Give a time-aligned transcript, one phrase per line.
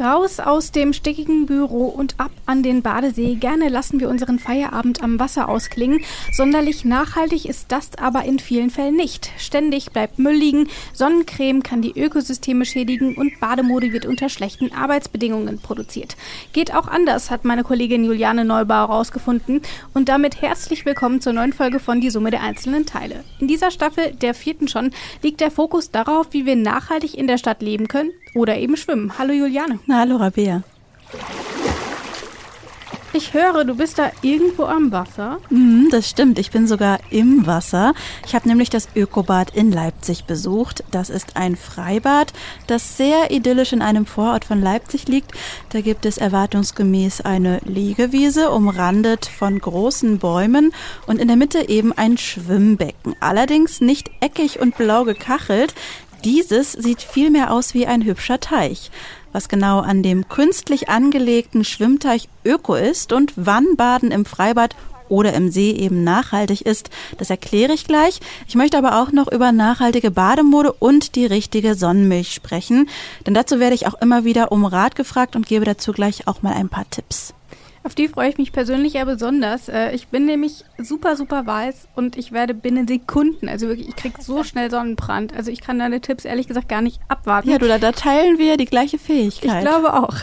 [0.00, 3.34] Raus aus dem stickigen Büro und ab an den Badesee.
[3.34, 6.00] Gerne lassen wir unseren Feierabend am Wasser ausklingen.
[6.32, 9.30] Sonderlich nachhaltig ist das aber in vielen Fällen nicht.
[9.36, 15.58] Ständig bleibt Müll liegen, Sonnencreme kann die Ökosysteme schädigen und Bademode wird unter schlechten Arbeitsbedingungen
[15.58, 16.16] produziert.
[16.54, 19.60] Geht auch anders, hat meine Kollegin Juliane Neubauer herausgefunden.
[19.92, 23.24] Und damit herzlich willkommen zur neuen Folge von Die Summe der einzelnen Teile.
[23.40, 24.90] In dieser Staffel, der vierten schon,
[25.22, 29.18] liegt der Fokus darauf, wie wir nachhaltig in der Stadt leben können oder eben schwimmen.
[29.18, 29.78] Hallo Juliane.
[29.86, 30.62] Na, hallo Rabea.
[33.14, 35.38] Ich höre, du bist da irgendwo am Wasser.
[35.50, 37.92] Mhm, das stimmt, ich bin sogar im Wasser.
[38.26, 40.82] Ich habe nämlich das Ökobad in Leipzig besucht.
[40.90, 42.32] Das ist ein Freibad,
[42.68, 45.32] das sehr idyllisch in einem Vorort von Leipzig liegt.
[45.68, 50.72] Da gibt es erwartungsgemäß eine Liegewiese, umrandet von großen Bäumen
[51.06, 53.14] und in der Mitte eben ein Schwimmbecken.
[53.20, 55.74] Allerdings nicht eckig und blau gekachelt.
[56.24, 58.92] Dieses sieht vielmehr aus wie ein hübscher Teich.
[59.32, 64.76] Was genau an dem künstlich angelegten Schwimmteich Öko ist und wann Baden im Freibad
[65.08, 68.20] oder im See eben nachhaltig ist, das erkläre ich gleich.
[68.46, 72.88] Ich möchte aber auch noch über nachhaltige Bademode und die richtige Sonnenmilch sprechen,
[73.26, 76.42] denn dazu werde ich auch immer wieder um Rat gefragt und gebe dazu gleich auch
[76.42, 77.34] mal ein paar Tipps.
[77.84, 79.68] Auf die freue ich mich persönlich ja besonders.
[79.68, 83.96] Äh, ich bin nämlich super, super weiß und ich werde binnen Sekunden, also wirklich, ich
[83.96, 85.34] kriege so schnell Sonnenbrand.
[85.34, 87.50] Also ich kann deine Tipps ehrlich gesagt gar nicht abwarten.
[87.50, 89.64] Ja, du, da, da teilen wir die gleiche Fähigkeit.
[89.64, 90.14] Ich glaube auch.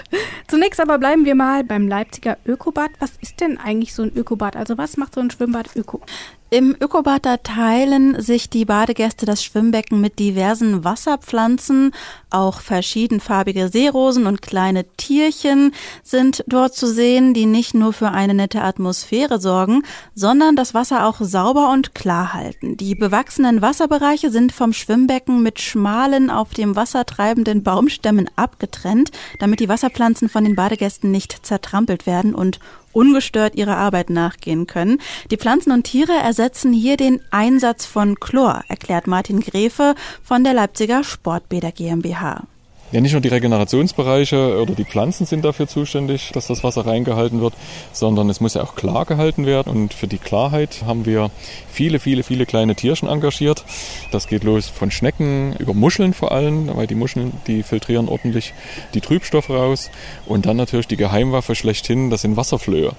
[0.47, 2.91] Zunächst aber bleiben wir mal beim Leipziger Ökobad.
[2.99, 4.55] Was ist denn eigentlich so ein Ökobad?
[4.55, 6.01] Also was macht so ein Schwimmbad öko?
[6.51, 11.91] Im Ökobad teilen sich die Badegäste das Schwimmbecken mit diversen Wasserpflanzen.
[12.31, 18.33] Auch verschiedenfarbige Seerosen und kleine Tierchen sind dort zu sehen, die nicht nur für eine
[18.33, 19.83] nette Atmosphäre sorgen,
[20.15, 22.77] sondern das Wasser auch sauber und klar halten.
[22.77, 29.59] Die bewachsenen Wasserbereiche sind vom Schwimmbecken mit schmalen, auf dem Wasser treibenden Baumstämmen abgetrennt, damit
[29.59, 32.59] die Wasserpflanzen von den Badegästen nicht zertrampelt werden und
[32.93, 34.99] ungestört ihrer Arbeit nachgehen können.
[35.31, 40.53] Die Pflanzen und Tiere ersetzen hier den Einsatz von Chlor, erklärt Martin Gräfe von der
[40.53, 42.43] Leipziger Sportbäder GmbH.
[42.91, 47.39] Ja, nicht nur die Regenerationsbereiche oder die Pflanzen sind dafür zuständig, dass das Wasser reingehalten
[47.39, 47.53] wird,
[47.91, 49.71] sondern es muss ja auch klar gehalten werden.
[49.71, 51.29] Und für die Klarheit haben wir
[51.71, 53.63] viele, viele, viele kleine Tierchen engagiert.
[54.11, 58.55] Das geht los von Schnecken über Muscheln vor allem, weil die Muscheln, die filtrieren ordentlich
[58.95, 59.91] die Trübstoffe raus.
[60.25, 62.93] Und dann natürlich die Geheimwaffe schlechthin, das sind Wasserflöhe.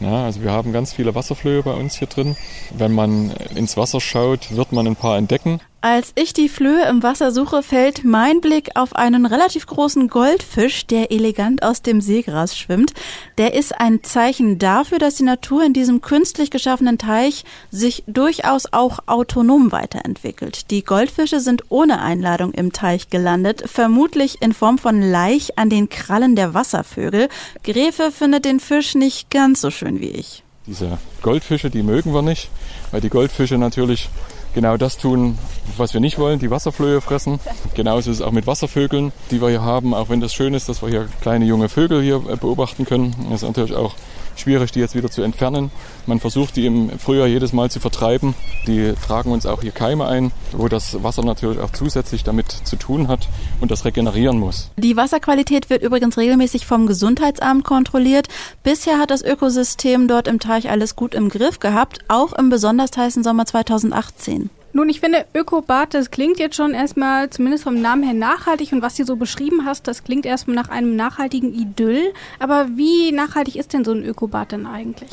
[0.00, 2.36] Ja, also wir haben ganz viele Wasserflöhe bei uns hier drin.
[2.74, 5.60] Wenn man ins Wasser schaut, wird man ein paar entdecken.
[5.88, 10.84] Als ich die Flöhe im Wasser suche, fällt mein Blick auf einen relativ großen Goldfisch,
[10.88, 12.92] der elegant aus dem Seegras schwimmt.
[13.38, 18.72] Der ist ein Zeichen dafür, dass die Natur in diesem künstlich geschaffenen Teich sich durchaus
[18.72, 20.72] auch autonom weiterentwickelt.
[20.72, 25.88] Die Goldfische sind ohne Einladung im Teich gelandet, vermutlich in Form von Laich an den
[25.88, 27.28] Krallen der Wasservögel.
[27.62, 30.42] Gräfe findet den Fisch nicht ganz so schön wie ich.
[30.66, 32.50] Diese Goldfische, die mögen wir nicht,
[32.90, 34.08] weil die Goldfische natürlich
[34.56, 35.36] genau das tun,
[35.76, 37.38] was wir nicht wollen, die Wasserflöhe fressen.
[37.74, 40.70] Genauso ist es auch mit Wasservögeln, die wir hier haben, auch wenn das schön ist,
[40.70, 43.14] dass wir hier kleine junge Vögel hier äh, beobachten können.
[43.28, 43.94] Es ist natürlich auch
[44.34, 45.70] schwierig, die jetzt wieder zu entfernen.
[46.06, 48.34] Man versucht, die im Frühjahr jedes Mal zu vertreiben.
[48.66, 52.76] Die tragen uns auch hier Keime ein, wo das Wasser natürlich auch zusätzlich damit zu
[52.76, 53.28] tun hat
[53.60, 54.70] und das regenerieren muss.
[54.76, 58.28] Die Wasserqualität wird übrigens regelmäßig vom Gesundheitsamt kontrolliert.
[58.62, 62.96] Bisher hat das Ökosystem dort im Teich alles gut im Griff gehabt, auch im besonders
[62.96, 64.45] heißen Sommer 2018.
[64.76, 68.72] Nun, ich finde, Ökobad, das klingt jetzt schon erstmal, zumindest vom Namen her, nachhaltig.
[68.72, 72.12] Und was du so beschrieben hast, das klingt erstmal nach einem nachhaltigen Idyll.
[72.40, 75.08] Aber wie nachhaltig ist denn so ein Ökobad denn eigentlich?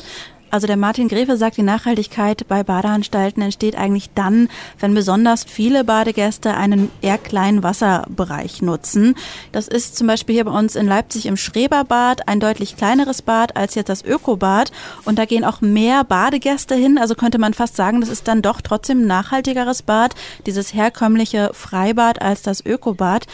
[0.54, 4.48] Also der Martin Gräfe sagt, die Nachhaltigkeit bei Badeanstalten entsteht eigentlich dann,
[4.78, 9.16] wenn besonders viele Badegäste einen eher kleinen Wasserbereich nutzen.
[9.50, 13.56] Das ist zum Beispiel hier bei uns in Leipzig im Schreberbad ein deutlich kleineres Bad
[13.56, 14.70] als jetzt das Ökobad.
[15.04, 16.98] Und da gehen auch mehr Badegäste hin.
[16.98, 20.14] Also könnte man fast sagen, das ist dann doch trotzdem ein nachhaltigeres Bad,
[20.46, 23.26] dieses herkömmliche Freibad als das Ökobad.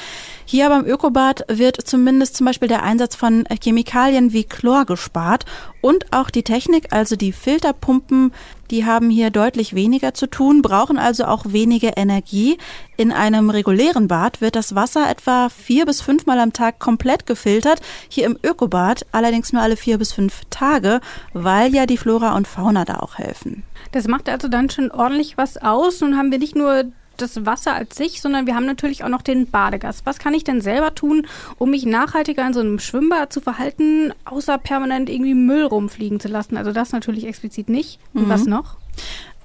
[0.44, 5.44] Hier beim Ökobad wird zumindest zum Beispiel der Einsatz von Chemikalien wie Chlor gespart
[5.80, 8.32] und auch die Technik, also die Filterpumpen,
[8.70, 12.58] die haben hier deutlich weniger zu tun, brauchen also auch weniger Energie.
[12.96, 17.80] In einem regulären Bad wird das Wasser etwa vier bis fünfmal am Tag komplett gefiltert.
[18.08, 21.00] Hier im Ökobad allerdings nur alle vier bis fünf Tage,
[21.32, 23.64] weil ja die Flora und Fauna da auch helfen.
[23.92, 26.00] Das macht also dann schon ordentlich was aus.
[26.00, 26.84] Nun haben wir nicht nur
[27.20, 30.06] das Wasser als sich, sondern wir haben natürlich auch noch den Badegast.
[30.06, 31.26] Was kann ich denn selber tun,
[31.58, 36.28] um mich nachhaltiger in so einem Schwimmbad zu verhalten, außer permanent irgendwie Müll rumfliegen zu
[36.28, 36.56] lassen?
[36.56, 37.98] Also das natürlich explizit nicht.
[38.14, 38.30] Und mhm.
[38.30, 38.76] was noch?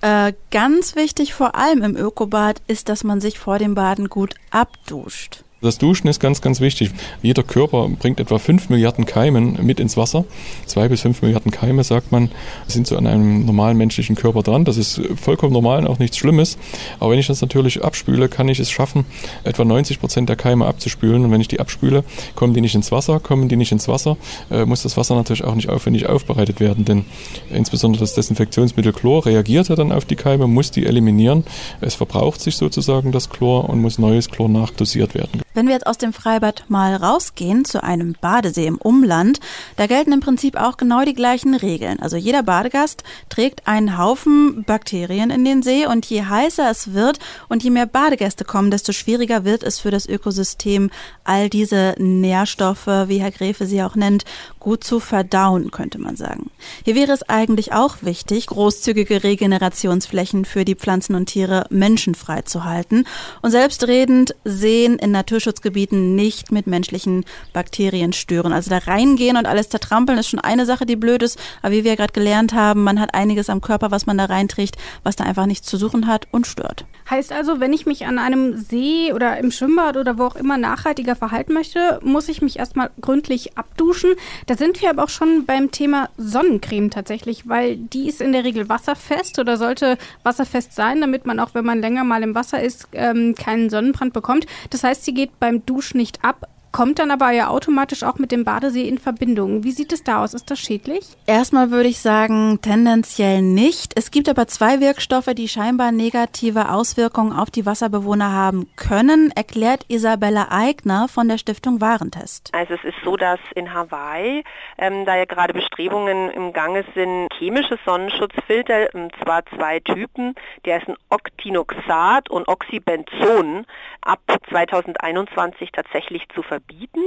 [0.01, 4.35] Äh, ganz wichtig vor allem im Ökobad ist, dass man sich vor dem Baden gut
[4.51, 5.43] abduscht.
[5.65, 6.91] Das Duschen ist ganz, ganz wichtig.
[7.23, 10.25] Jeder Körper bringt etwa 5 Milliarden Keimen mit ins Wasser.
[10.67, 12.29] 2 bis 5 Milliarden Keime, sagt man,
[12.67, 14.63] sind so an einem normalen menschlichen Körper dran.
[14.63, 16.59] Das ist vollkommen normal und auch nichts Schlimmes.
[16.99, 19.05] Aber wenn ich das natürlich abspüle, kann ich es schaffen,
[19.43, 21.25] etwa 90 Prozent der Keime abzuspülen.
[21.25, 22.03] Und wenn ich die abspüle,
[22.35, 23.19] kommen die nicht ins Wasser.
[23.19, 24.17] Kommen die nicht ins Wasser,
[24.51, 26.85] äh, muss das Wasser natürlich auch nicht aufwendig aufbereitet werden.
[26.85, 27.05] Denn
[27.51, 31.43] insbesondere das Desinfektionsmittel Chlor reagiert ja dann auf die Keime, muss die eliminieren.
[31.81, 35.41] Es verbraucht sich sozusagen das Chlor und muss neues Chlor nachdosiert werden.
[35.55, 39.39] Wenn wir jetzt aus dem Freibad mal rausgehen zu einem Badesee im Umland,
[39.77, 42.01] da gelten im Prinzip auch genau die gleichen Regeln.
[42.01, 47.19] Also jeder Badegast trägt einen Haufen Bakterien in den See und je heißer es wird
[47.47, 50.91] und je mehr Badegäste kommen, desto schwieriger wird es für das Ökosystem,
[51.23, 54.25] all diese Nährstoffe, wie Herr Gräfe sie auch nennt,
[54.65, 56.49] gut zu verdauen, könnte man sagen.
[56.83, 62.63] Hier wäre es eigentlich auch wichtig, großzügige Regenerationsflächen für die Pflanzen und Tiere menschenfrei zu
[62.63, 63.05] halten
[63.43, 68.53] und selbstredend Seen in Natur Naturschutzgebieten nicht mit menschlichen Bakterien stören.
[68.53, 71.37] Also da reingehen und alles zertrampeln ist schon eine Sache, die blöd ist.
[71.61, 74.77] Aber wie wir gerade gelernt haben, man hat einiges am Körper, was man da reinträgt,
[75.03, 76.85] was da einfach nichts zu suchen hat und stört.
[77.09, 80.57] Heißt also, wenn ich mich an einem See oder im Schwimmbad oder wo auch immer
[80.57, 84.13] nachhaltiger verhalten möchte, muss ich mich erstmal gründlich abduschen.
[84.57, 88.69] Sind wir aber auch schon beim Thema Sonnencreme tatsächlich, weil die ist in der Regel
[88.69, 92.87] wasserfest oder sollte wasserfest sein, damit man auch, wenn man länger mal im Wasser ist,
[92.93, 94.45] ähm, keinen Sonnenbrand bekommt.
[94.69, 98.33] Das heißt, sie geht beim Duschen nicht ab, kommt dann aber ja automatisch auch mit
[98.33, 99.63] dem Badesee in Verbindung.
[99.63, 100.33] Wie sieht es da aus?
[100.33, 101.05] Ist das schädlich?
[101.25, 103.93] Erstmal würde ich sagen, tendenziell nicht.
[103.95, 109.85] Es gibt aber zwei Wirkstoffe, die scheinbar negative Auswirkungen auf die Wasserbewohner haben können, erklärt
[109.87, 112.49] Isabella Eigner von der Stiftung Warentest.
[112.53, 114.43] Also es ist so, dass in Hawaii,
[114.77, 120.35] ähm, da ja gerade Bestrebungen im Gange sind, chemische Sonnenschutzfilter, und zwar zwei Typen,
[120.65, 123.65] die heißen Octinoxat und Oxybenzon,
[124.01, 124.19] ab
[124.49, 127.03] 2021 tatsächlich zu verbieten verbieten.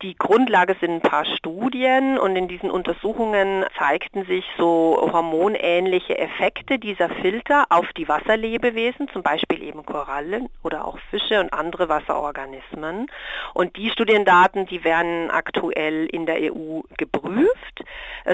[0.00, 6.78] Die Grundlage sind ein paar Studien und in diesen Untersuchungen zeigten sich so hormonähnliche Effekte
[6.78, 13.08] dieser Filter auf die Wasserlebewesen, zum Beispiel eben Korallen oder auch Fische und andere Wasserorganismen.
[13.54, 17.82] Und die Studiendaten, die werden aktuell in der EU geprüft.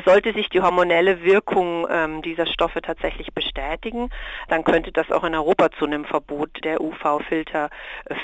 [0.05, 4.11] Sollte sich die hormonelle Wirkung ähm, dieser Stoffe tatsächlich bestätigen,
[4.49, 7.71] dann könnte das auch in Europa zu einem Verbot der UV-Filter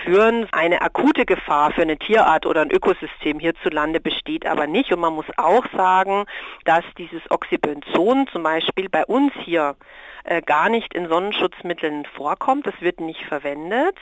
[0.05, 0.47] führen.
[0.53, 4.93] Eine akute Gefahr für eine Tierart oder ein Ökosystem Immunsystem hierzulande besteht aber nicht.
[4.93, 6.25] Und man muss auch sagen,
[6.65, 9.77] dass dieses Oxybenzon zum Beispiel bei uns hier
[10.25, 12.67] äh, gar nicht in Sonnenschutzmitteln vorkommt.
[12.67, 13.97] Das wird nicht verwendet.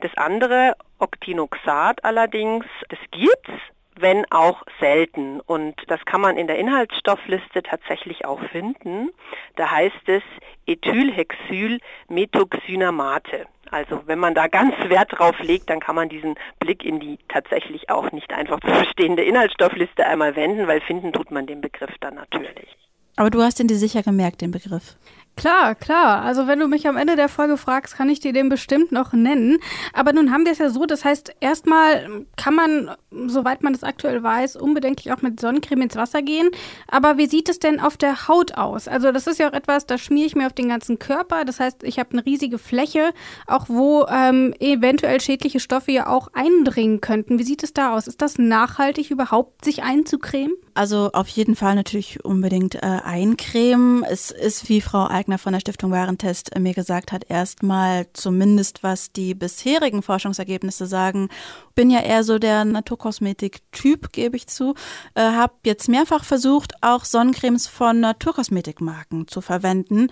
[0.00, 3.50] Das andere, Octinoxat allerdings, das gibt's
[3.98, 5.40] wenn auch selten.
[5.40, 9.10] Und das kann man in der Inhaltsstoffliste tatsächlich auch finden.
[9.56, 10.22] Da heißt es
[10.66, 13.46] Ethylhexylmethoxynamate.
[13.70, 17.18] Also wenn man da ganz Wert drauf legt, dann kann man diesen Blick in die
[17.28, 21.94] tatsächlich auch nicht einfach zu verstehende Inhaltsstoffliste einmal wenden, weil finden tut man den Begriff
[22.00, 22.76] dann natürlich.
[23.16, 24.96] Aber du hast den dir sicher gemerkt, den Begriff.
[25.34, 26.22] Klar, klar.
[26.22, 29.12] Also wenn du mich am Ende der Folge fragst, kann ich dir den bestimmt noch
[29.12, 29.58] nennen.
[29.94, 32.90] Aber nun haben wir es ja so, das heißt, erstmal kann man,
[33.28, 36.50] soweit man das aktuell weiß, unbedenklich auch mit Sonnencreme ins Wasser gehen.
[36.86, 38.88] Aber wie sieht es denn auf der Haut aus?
[38.88, 41.44] Also das ist ja auch etwas, das schmiere ich mir auf den ganzen Körper.
[41.46, 43.12] Das heißt, ich habe eine riesige Fläche,
[43.46, 47.38] auch wo ähm, eventuell schädliche Stoffe ja auch eindringen könnten.
[47.38, 48.06] Wie sieht es da aus?
[48.06, 50.54] Ist das nachhaltig überhaupt, sich einzucremen?
[50.74, 54.04] Also auf jeden Fall natürlich unbedingt äh, eincremen.
[54.04, 59.12] Es ist, wie Frau Eigner von der Stiftung Warentest mir gesagt hat, erstmal zumindest was
[59.12, 61.28] die bisherigen Forschungsergebnisse sagen.
[61.76, 64.74] Bin ja eher so der Naturkosmetik-Typ, gebe ich zu.
[65.14, 70.08] Äh, habe jetzt mehrfach versucht, auch Sonnencremes von Naturkosmetikmarken zu verwenden.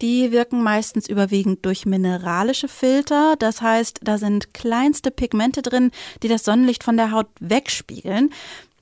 [0.00, 3.34] Die wirken meistens überwiegend durch mineralische Filter.
[3.40, 5.90] Das heißt, da sind kleinste Pigmente drin,
[6.22, 8.30] die das Sonnenlicht von der Haut wegspiegeln.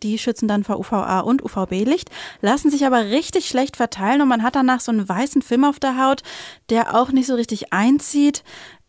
[0.02, 4.42] Die schützen dann vor UVA und UVB-Licht, lassen sich aber richtig schlecht verteilen und man
[4.42, 6.22] hat danach so einen weißen Film auf der Haut,
[6.70, 8.42] der auch nicht so richtig einzieht.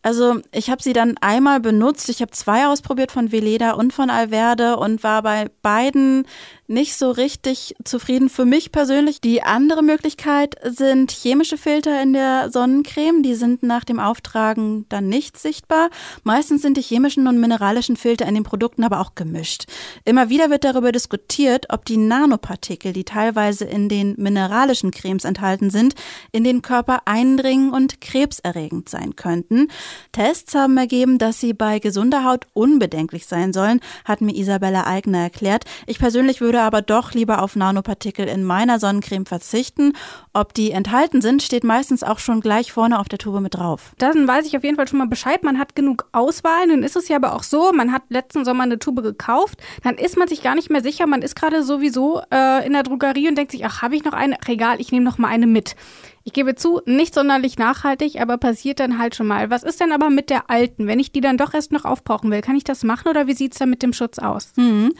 [0.03, 2.09] Also ich habe sie dann einmal benutzt.
[2.09, 6.25] Ich habe zwei ausprobiert von Veleda und von Alverde und war bei beiden
[6.71, 8.29] nicht so richtig zufrieden.
[8.29, 9.21] Für mich persönlich.
[9.21, 13.21] Die andere Möglichkeit sind chemische Filter in der Sonnencreme.
[13.21, 15.89] Die sind nach dem Auftragen dann nicht sichtbar.
[16.23, 19.65] Meistens sind die chemischen und mineralischen Filter in den Produkten aber auch gemischt.
[20.05, 25.69] Immer wieder wird darüber diskutiert, ob die Nanopartikel, die teilweise in den mineralischen Cremes enthalten
[25.69, 25.95] sind,
[26.31, 29.67] in den Körper eindringen und krebserregend sein könnten.
[30.13, 35.19] Tests haben ergeben, dass sie bei gesunder Haut unbedenklich sein sollen, hat mir Isabella Eigner
[35.19, 35.65] erklärt.
[35.85, 39.93] Ich persönlich würde aber doch lieber auf Nanopartikel in meiner Sonnencreme verzichten.
[40.33, 43.93] Ob die enthalten sind, steht meistens auch schon gleich vorne auf der Tube mit drauf.
[43.97, 45.43] Dann weiß ich auf jeden Fall schon mal Bescheid.
[45.43, 46.67] Man hat genug Auswahl.
[46.67, 49.95] Nun ist es ja aber auch so, man hat letzten Sommer eine Tube gekauft, dann
[49.95, 51.07] ist man sich gar nicht mehr sicher.
[51.07, 54.13] Man ist gerade sowieso äh, in der Drogerie und denkt sich, ach, habe ich noch
[54.13, 54.37] eine?
[54.47, 55.75] Regal, ich nehme noch mal eine mit.
[56.23, 59.49] Ich gebe zu, nicht sonderlich nachhaltig, aber passiert dann halt schon mal.
[59.49, 60.85] Was ist denn aber mit der alten?
[60.85, 63.33] Wenn ich die dann doch erst noch aufbrauchen will, kann ich das machen oder wie
[63.33, 64.53] sieht es dann mit dem Schutz aus?
[64.55, 64.93] Mhm.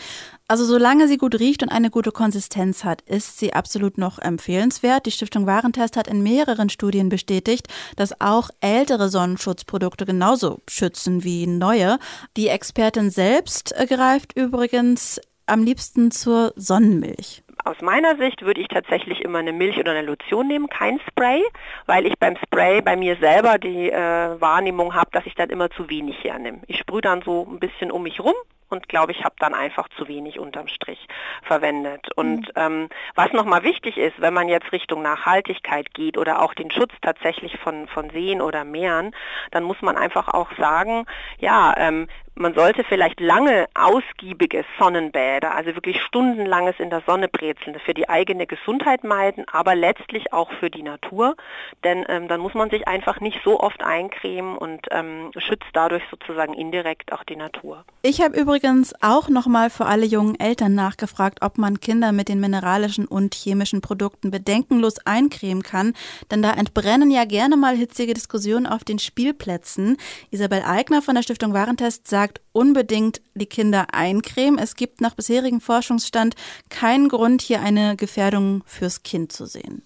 [0.48, 5.06] Also solange sie gut riecht und eine gute Konsistenz hat, ist sie absolut noch empfehlenswert.
[5.06, 11.48] Die Stiftung Warentest hat in mehreren Studien bestätigt, dass auch ältere Sonnenschutzprodukte genauso schützen wie
[11.48, 12.00] neue.
[12.36, 19.22] Die Expertin selbst greift übrigens am liebsten zur Sonnenmilch aus meiner Sicht würde ich tatsächlich
[19.22, 21.44] immer eine Milch oder eine Lotion nehmen, kein Spray,
[21.86, 25.70] weil ich beim Spray bei mir selber die äh, Wahrnehmung habe, dass ich dann immer
[25.70, 26.60] zu wenig hernehme.
[26.68, 28.36] Ich sprühe dann so ein bisschen um mich rum
[28.72, 31.08] und glaube ich habe dann einfach zu wenig unterm Strich
[31.44, 32.08] verwendet.
[32.16, 32.54] Und mhm.
[32.56, 36.94] ähm, was nochmal wichtig ist, wenn man jetzt Richtung Nachhaltigkeit geht oder auch den Schutz
[37.02, 39.14] tatsächlich von, von Seen oder Meeren,
[39.52, 41.06] dann muss man einfach auch sagen,
[41.40, 47.78] ja, ähm, man sollte vielleicht lange ausgiebige Sonnenbäder, also wirklich stundenlanges in der Sonne brezeln,
[47.86, 51.36] für die eigene Gesundheit meiden, aber letztlich auch für die Natur,
[51.84, 56.04] denn ähm, dann muss man sich einfach nicht so oft eincremen und ähm, schützt dadurch
[56.10, 57.84] sozusagen indirekt auch die Natur.
[58.02, 62.40] Ich habe übrigens auch nochmal für alle jungen Eltern nachgefragt, ob man Kinder mit den
[62.40, 65.94] mineralischen und chemischen Produkten bedenkenlos eincremen kann,
[66.32, 69.98] denn da entbrennen ja gerne mal hitzige Diskussionen auf den Spielplätzen.
[70.32, 74.60] Isabel Eigner von der Stiftung Warentest sagt, sagt, unbedingt die Kinder eincremen.
[74.60, 76.36] Es gibt nach bisherigem Forschungsstand
[76.70, 79.82] keinen Grund, hier eine Gefährdung fürs Kind zu sehen.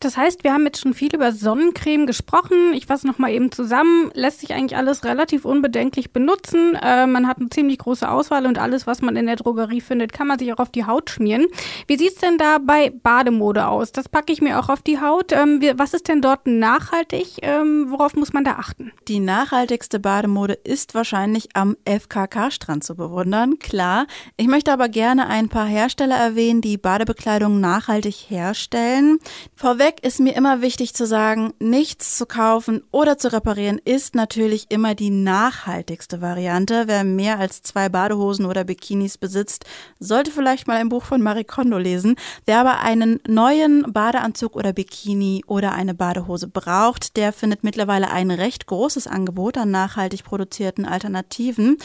[0.00, 2.74] Das heißt, wir haben jetzt schon viel über Sonnencreme gesprochen.
[2.74, 4.10] Ich fasse nochmal eben zusammen.
[4.14, 6.74] Lässt sich eigentlich alles relativ unbedenklich benutzen.
[6.74, 10.12] Äh, man hat eine ziemlich große Auswahl und alles, was man in der Drogerie findet,
[10.12, 11.46] kann man sich auch auf die Haut schmieren.
[11.86, 13.92] Wie sieht es denn da bei Bademode aus?
[13.92, 15.32] Das packe ich mir auch auf die Haut.
[15.32, 17.38] Ähm, was ist denn dort nachhaltig?
[17.42, 18.92] Ähm, worauf muss man da achten?
[19.08, 23.58] Die nachhaltigste Bademode ist wahrscheinlich am FKK-Strand zu bewundern.
[23.58, 24.06] Klar.
[24.36, 29.18] Ich möchte aber gerne ein paar Hersteller erwähnen, die Badebekleidung nachhaltig herstellen.
[29.54, 34.14] Vorweg Vorweg ist mir immer wichtig zu sagen, nichts zu kaufen oder zu reparieren ist
[34.14, 36.84] natürlich immer die nachhaltigste Variante.
[36.86, 39.66] Wer mehr als zwei Badehosen oder Bikinis besitzt,
[39.98, 42.16] sollte vielleicht mal ein Buch von Marie Kondo lesen.
[42.46, 48.30] Wer aber einen neuen Badeanzug oder Bikini oder eine Badehose braucht, der findet mittlerweile ein
[48.30, 51.76] recht großes Angebot an nachhaltig produzierten Alternativen.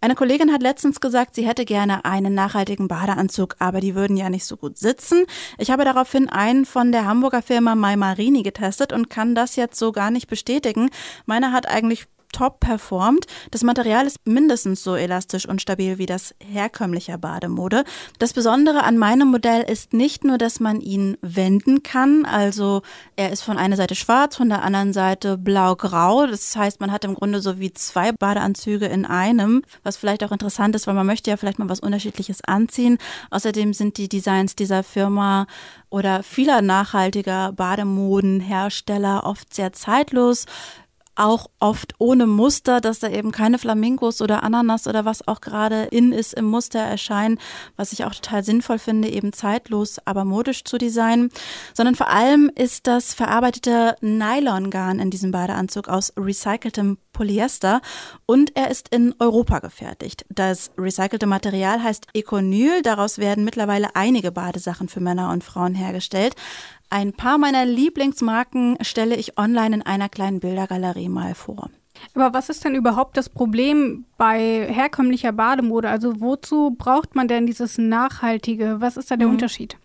[0.00, 4.30] Eine Kollegin hat letztens gesagt, sie hätte gerne einen nachhaltigen Badeanzug, aber die würden ja
[4.30, 5.24] nicht so gut sitzen.
[5.58, 9.90] Ich habe daraufhin einen von der Hamburger Firma MyMarini getestet und kann das jetzt so
[9.90, 10.90] gar nicht bestätigen.
[11.24, 13.26] Meiner hat eigentlich top performt.
[13.50, 17.84] Das Material ist mindestens so elastisch und stabil wie das herkömmliche Bademode.
[18.18, 22.82] Das Besondere an meinem Modell ist nicht nur, dass man ihn wenden kann, also
[23.16, 26.26] er ist von einer Seite schwarz, von der anderen Seite blau-grau.
[26.26, 30.32] Das heißt, man hat im Grunde so wie zwei Badeanzüge in einem, was vielleicht auch
[30.32, 32.98] interessant ist, weil man möchte ja vielleicht mal was Unterschiedliches anziehen.
[33.30, 35.46] Außerdem sind die Designs dieser Firma
[35.90, 40.46] oder vieler nachhaltiger Bademodenhersteller oft sehr zeitlos
[41.18, 45.84] auch oft ohne Muster, dass da eben keine Flamingos oder Ananas oder was auch gerade
[45.84, 47.38] in ist im Muster erscheinen,
[47.76, 51.30] was ich auch total sinnvoll finde, eben zeitlos, aber modisch zu designen,
[51.74, 57.80] sondern vor allem ist das verarbeitete Nylongarn in diesem Badeanzug aus recyceltem Polyester
[58.26, 60.24] und er ist in Europa gefertigt.
[60.28, 66.36] Das recycelte Material heißt Econyl, daraus werden mittlerweile einige Badesachen für Männer und Frauen hergestellt.
[66.90, 71.70] Ein paar meiner Lieblingsmarken stelle ich online in einer kleinen Bildergalerie mal vor.
[72.14, 75.90] Aber was ist denn überhaupt das Problem bei herkömmlicher Bademode?
[75.90, 78.76] Also wozu braucht man denn dieses Nachhaltige?
[78.80, 79.34] Was ist da der mhm.
[79.34, 79.76] Unterschied?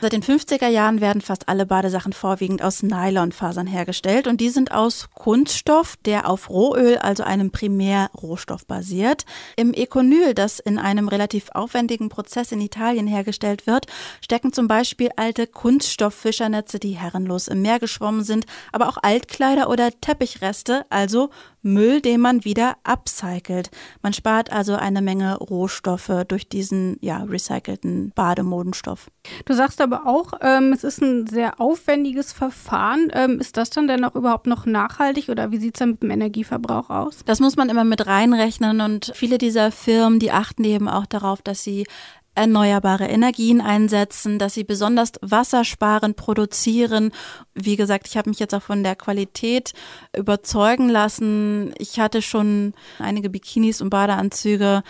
[0.00, 4.72] Seit den 50er Jahren werden fast alle Badesachen vorwiegend aus Nylonfasern hergestellt und die sind
[4.72, 9.24] aus Kunststoff, der auf Rohöl, also einem Primärrohstoff basiert.
[9.56, 13.86] Im Econyl, das in einem relativ aufwendigen Prozess in Italien hergestellt wird,
[14.22, 19.90] stecken zum Beispiel alte Kunststofffischernetze, die herrenlos im Meer geschwommen sind, aber auch Altkleider oder
[20.00, 21.30] Teppichreste, also
[21.64, 23.70] Müll, den man wieder upcycelt.
[24.02, 29.10] Man spart also eine Menge Rohstoffe durch diesen ja, recycelten Bademodenstoff.
[29.46, 33.08] Du sagst aber auch, ähm, es ist ein sehr aufwendiges Verfahren.
[33.12, 36.02] Ähm, ist das dann denn auch überhaupt noch nachhaltig oder wie sieht es dann mit
[36.02, 37.20] dem Energieverbrauch aus?
[37.24, 41.42] Das muss man immer mit reinrechnen und viele dieser Firmen, die achten eben auch darauf,
[41.42, 41.86] dass sie
[42.34, 47.12] erneuerbare Energien einsetzen, dass sie besonders wassersparend produzieren.
[47.54, 49.72] Wie gesagt, ich habe mich jetzt auch von der Qualität
[50.16, 51.72] überzeugen lassen.
[51.78, 54.82] Ich hatte schon einige Bikinis und Badeanzüge,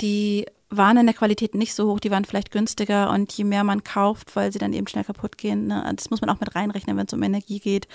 [0.00, 3.64] die waren in der Qualität nicht so hoch, die waren vielleicht günstiger und je mehr
[3.64, 6.54] man kauft, weil sie dann eben schnell kaputt gehen, ne, das muss man auch mit
[6.54, 7.88] reinrechnen, wenn es um Energie geht.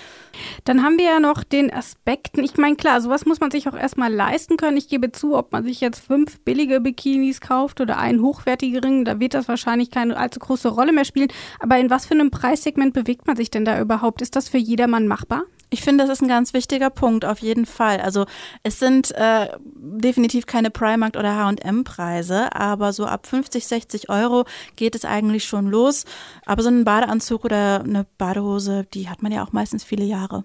[0.64, 3.76] Dann haben wir ja noch den Aspekten, ich meine klar, sowas muss man sich auch
[3.76, 4.78] erstmal leisten können.
[4.78, 9.20] Ich gebe zu, ob man sich jetzt fünf billige Bikinis kauft oder einen hochwertigeren, da
[9.20, 11.30] wird das wahrscheinlich keine allzu große Rolle mehr spielen.
[11.60, 14.22] Aber in was für einem Preissegment bewegt man sich denn da überhaupt?
[14.22, 15.44] Ist das für jedermann machbar?
[15.74, 18.00] Ich finde, das ist ein ganz wichtiger Punkt, auf jeden Fall.
[18.00, 18.28] Also
[18.62, 24.94] es sind äh, definitiv keine Primark- oder H&M-Preise, aber so ab 50, 60 Euro geht
[24.94, 26.06] es eigentlich schon los.
[26.46, 30.44] Aber so ein Badeanzug oder eine Badehose, die hat man ja auch meistens viele Jahre.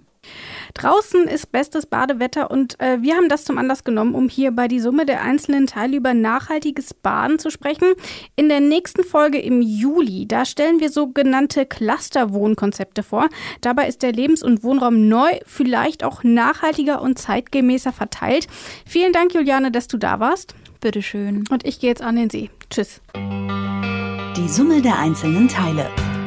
[0.75, 4.69] Draußen ist bestes Badewetter und äh, wir haben das zum Anlass genommen, um hier bei
[4.69, 7.95] die Summe der einzelnen Teile über nachhaltiges Baden zu sprechen.
[8.37, 13.29] In der nächsten Folge im Juli, da stellen wir sogenannte Cluster-Wohnkonzepte vor.
[13.61, 18.47] Dabei ist der Lebens- und Wohnraum neu, vielleicht auch nachhaltiger und zeitgemäßer verteilt.
[18.87, 20.55] Vielen Dank, Juliane, dass du da warst.
[20.81, 21.45] Bitteschön.
[21.51, 22.51] Und ich gehe jetzt an den See.
[22.71, 23.01] Tschüss.
[23.17, 25.91] Die Summe der einzelnen Teile.